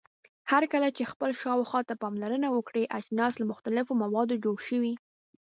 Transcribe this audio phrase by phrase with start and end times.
[0.51, 4.93] هرکله چې خپل شاوخوا ته پاملرنه وکړئ اجناس له مختلفو موادو جوړ شوي.